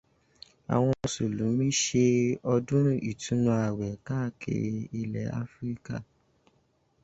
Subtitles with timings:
[0.73, 2.05] Àwọn mùsùlùmí ṣe
[2.53, 5.95] ọdún ìtúnu ààwẹ̀ káàkiri ilẹ̀ Áfíríkà.